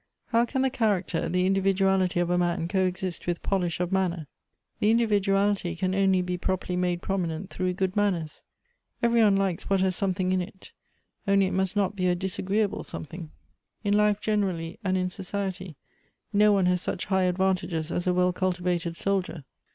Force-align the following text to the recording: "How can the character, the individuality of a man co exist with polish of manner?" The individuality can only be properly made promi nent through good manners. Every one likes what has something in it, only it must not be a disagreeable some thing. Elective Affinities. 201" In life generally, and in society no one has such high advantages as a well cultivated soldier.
"How 0.29 0.45
can 0.45 0.63
the 0.63 0.71
character, 0.71 1.29
the 1.29 1.45
individuality 1.45 2.19
of 2.19 2.31
a 2.31 2.37
man 2.39 2.67
co 2.67 2.85
exist 2.87 3.27
with 3.27 3.43
polish 3.43 3.79
of 3.79 3.91
manner?" 3.91 4.25
The 4.79 4.89
individuality 4.89 5.75
can 5.75 5.93
only 5.93 6.23
be 6.23 6.39
properly 6.39 6.75
made 6.75 7.03
promi 7.03 7.27
nent 7.27 7.51
through 7.51 7.73
good 7.73 7.95
manners. 7.95 8.41
Every 9.03 9.21
one 9.21 9.35
likes 9.35 9.69
what 9.69 9.79
has 9.81 9.95
something 9.95 10.31
in 10.31 10.41
it, 10.41 10.71
only 11.27 11.45
it 11.45 11.51
must 11.53 11.75
not 11.75 11.95
be 11.95 12.07
a 12.07 12.15
disagreeable 12.15 12.83
some 12.83 13.03
thing. 13.05 13.29
Elective 13.83 14.23
Affinities. 14.23 14.23
201" 14.23 14.35
In 14.63 14.73
life 14.73 14.77
generally, 14.79 14.79
and 14.83 14.97
in 14.97 15.09
society 15.11 15.75
no 16.33 16.51
one 16.51 16.65
has 16.65 16.81
such 16.81 17.05
high 17.05 17.25
advantages 17.25 17.91
as 17.91 18.07
a 18.07 18.13
well 18.15 18.33
cultivated 18.33 18.97
soldier. 18.97 19.43